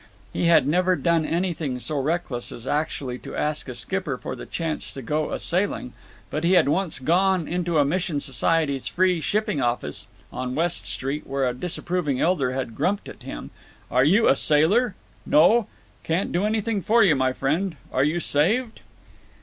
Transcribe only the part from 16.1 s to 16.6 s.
do